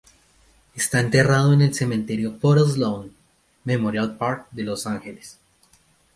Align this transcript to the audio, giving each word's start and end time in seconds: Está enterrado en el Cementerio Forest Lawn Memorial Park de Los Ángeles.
Está 0.73 0.99
enterrado 0.99 1.53
en 1.53 1.61
el 1.61 1.75
Cementerio 1.75 2.39
Forest 2.39 2.77
Lawn 2.77 3.13
Memorial 3.65 4.17
Park 4.17 4.47
de 4.49 4.63
Los 4.63 4.87
Ángeles. 4.87 5.37